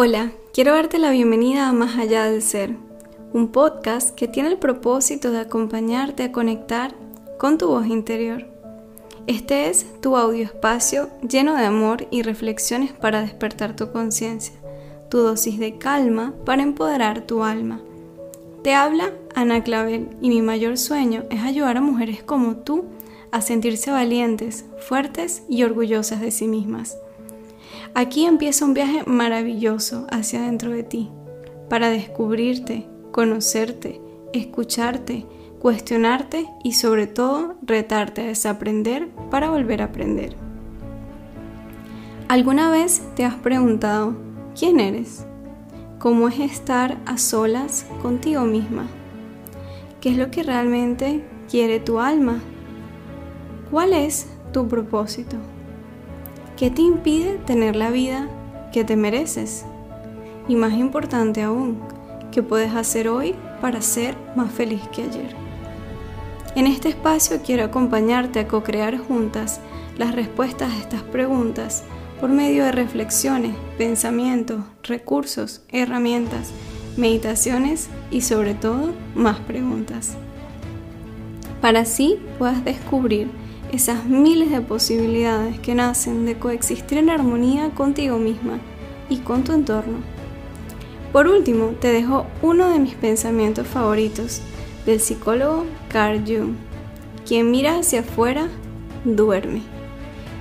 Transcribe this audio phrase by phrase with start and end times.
[0.00, 2.76] Hola, quiero darte la bienvenida a Más allá del ser,
[3.32, 6.94] un podcast que tiene el propósito de acompañarte a conectar
[7.36, 8.46] con tu voz interior.
[9.26, 14.54] Este es tu audio espacio lleno de amor y reflexiones para despertar tu conciencia,
[15.10, 17.80] tu dosis de calma para empoderar tu alma.
[18.62, 22.84] Te habla Ana Clavel y mi mayor sueño es ayudar a mujeres como tú
[23.32, 26.96] a sentirse valientes, fuertes y orgullosas de sí mismas
[27.94, 31.10] Aquí empieza un viaje maravilloso hacia dentro de ti,
[31.68, 34.00] para descubrirte, conocerte,
[34.32, 35.26] escucharte,
[35.58, 40.36] cuestionarte y sobre todo retarte a desaprender para volver a aprender.
[42.28, 44.14] ¿Alguna vez te has preguntado
[44.58, 45.24] quién eres?
[45.98, 48.86] ¿Cómo es estar a solas contigo misma?
[50.00, 52.40] ¿Qué es lo que realmente quiere tu alma?
[53.70, 55.36] ¿Cuál es tu propósito?
[56.58, 58.28] ¿Qué te impide tener la vida
[58.72, 59.64] que te mereces?
[60.48, 61.78] Y más importante aún,
[62.32, 65.36] ¿qué puedes hacer hoy para ser más feliz que ayer?
[66.56, 69.60] En este espacio quiero acompañarte a co-crear juntas
[69.98, 71.84] las respuestas a estas preguntas
[72.20, 76.50] por medio de reflexiones, pensamientos, recursos, herramientas,
[76.96, 80.16] meditaciones y sobre todo más preguntas.
[81.60, 83.28] Para así puedas descubrir
[83.72, 88.58] esas miles de posibilidades que nacen de coexistir en armonía contigo misma
[89.08, 89.98] y con tu entorno.
[91.12, 94.42] Por último, te dejo uno de mis pensamientos favoritos
[94.86, 96.54] del psicólogo Carl Jung.
[97.26, 98.48] Quien mira hacia afuera,
[99.04, 99.62] duerme.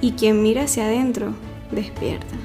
[0.00, 1.34] Y quien mira hacia adentro,
[1.70, 2.36] despierta.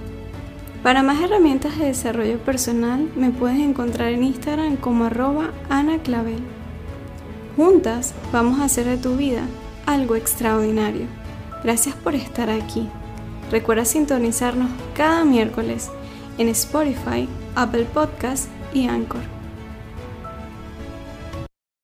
[0.83, 5.51] Para más herramientas de desarrollo personal, me puedes encontrar en Instagram como arroba
[6.03, 6.39] Clavel.
[7.55, 9.45] Juntas vamos a hacer de tu vida
[9.86, 11.08] algo extraordinario.
[11.64, 12.89] Gracias por estar aquí.
[13.52, 15.89] Recuerda sintonizarnos cada miércoles
[16.38, 19.34] en Spotify, Apple Podcast y Anchor.